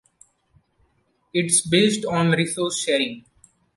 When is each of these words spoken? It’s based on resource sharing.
It’s 1.31 1.61
based 1.61 2.05
on 2.05 2.31
resource 2.31 2.75
sharing. 2.79 3.23